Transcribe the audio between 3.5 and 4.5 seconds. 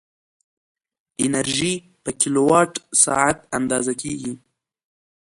اندازه کېږي.